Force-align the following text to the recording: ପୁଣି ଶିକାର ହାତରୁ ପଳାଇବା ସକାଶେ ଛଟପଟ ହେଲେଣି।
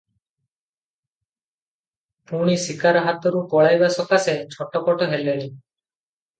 ପୁଣି 2.33 2.57
ଶିକାର 2.65 3.05
ହାତରୁ 3.11 3.45
ପଳାଇବା 3.55 3.93
ସକାଶେ 4.01 4.37
ଛଟପଟ 4.59 5.13
ହେଲେଣି। 5.15 5.49